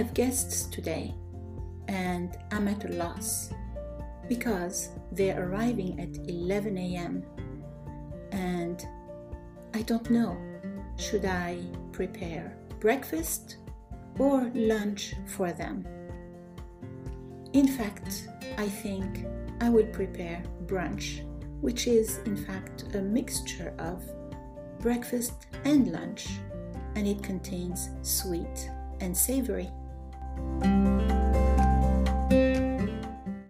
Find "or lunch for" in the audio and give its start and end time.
14.18-15.52